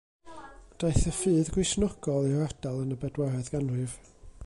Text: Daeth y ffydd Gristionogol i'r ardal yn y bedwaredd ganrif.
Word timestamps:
Daeth 0.83 1.03
y 1.11 1.13
ffydd 1.17 1.51
Gristionogol 1.57 2.31
i'r 2.33 2.43
ardal 2.49 2.83
yn 2.87 2.97
y 2.97 3.01
bedwaredd 3.07 3.55
ganrif. 3.57 3.99